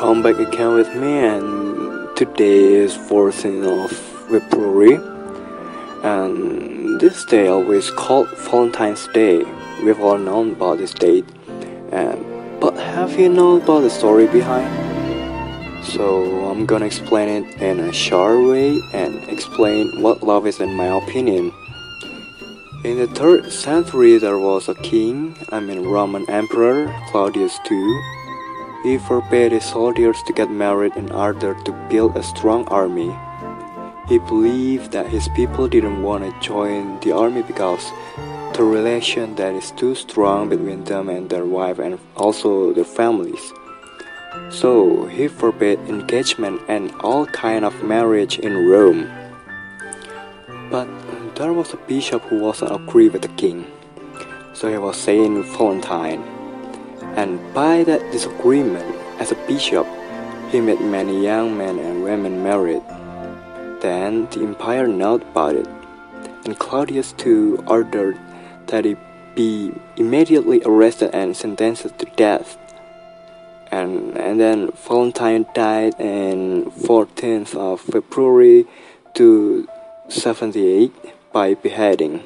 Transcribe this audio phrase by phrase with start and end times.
[0.00, 3.90] come back again with me and today is 14th of
[4.30, 4.96] February
[6.02, 9.44] and this day always called Valentine's Day.
[9.84, 11.26] We've all known about this date
[11.92, 12.16] and
[12.62, 14.72] but have you known about the story behind?
[15.84, 20.72] So I'm gonna explain it in a short way and explain what love is in
[20.72, 21.52] my opinion.
[22.84, 28.00] In the 3rd century there was a king, I mean Roman Emperor Claudius II
[28.82, 33.14] he forbade his soldiers to get married in order to build a strong army.
[34.08, 37.92] He believed that his people didn't want to join the army because
[38.54, 43.52] the relation that is too strong between them and their wife and also their families.
[44.50, 49.10] So he forbade engagement and all kind of marriage in Rome.
[50.70, 50.88] But
[51.34, 53.66] there was a bishop who wasn't agree with the king.
[54.54, 56.39] So he was Saint Valentine
[57.16, 58.84] and by that disagreement,
[59.18, 59.86] as a bishop,
[60.50, 62.82] he made many young men and women married.
[63.80, 65.68] Then the empire knew about it,
[66.44, 68.18] and Claudius II ordered
[68.66, 68.96] that he
[69.34, 72.58] be immediately arrested and sentenced to death.
[73.70, 78.66] And, and then Valentine died in 14th of February
[79.14, 79.68] to
[80.08, 80.92] 78
[81.32, 82.24] by beheading.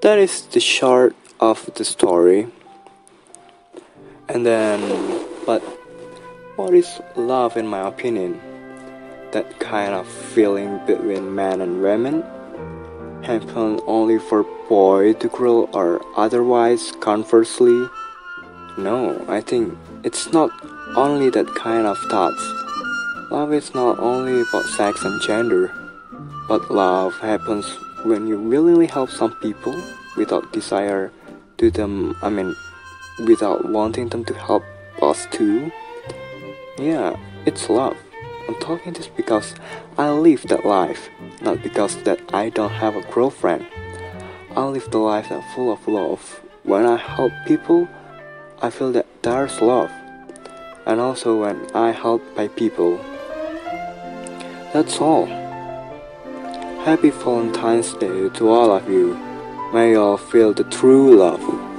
[0.00, 2.48] That is the short of the story.
[4.28, 4.80] And then,
[5.44, 5.60] but
[6.56, 8.40] what is love in my opinion?
[9.32, 12.22] That kind of feeling between man and women
[13.22, 17.88] happen only for boy to grow or otherwise conversely?
[18.78, 20.50] No, I think it's not
[20.96, 22.42] only that kind of thoughts.
[23.30, 25.72] Love is not only about sex and gender,
[26.48, 27.66] but love happens
[28.04, 29.74] when you willingly help some people
[30.16, 31.10] without desire
[31.58, 32.54] to them, I mean,
[33.18, 34.64] without wanting them to help
[35.00, 35.70] us too?
[36.78, 37.96] Yeah, it's love.
[38.48, 39.54] I'm talking this because
[39.96, 41.08] I live that life,
[41.40, 43.66] not because that I don't have a girlfriend.
[44.54, 46.42] I live the life that's full of love.
[46.62, 47.88] When I help people,
[48.60, 49.90] I feel that there's love.
[50.86, 52.98] And also when I help by people.
[54.72, 55.26] That's all.
[56.84, 59.14] Happy Valentine's Day to all of you.
[59.72, 61.73] May you all feel the true love.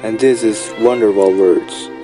[0.00, 1.97] And this is Wonderful Words.